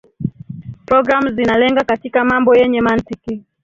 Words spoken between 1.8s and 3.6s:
katika mambo yenye mantiki